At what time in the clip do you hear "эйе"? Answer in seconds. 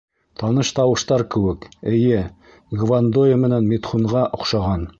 1.91-2.23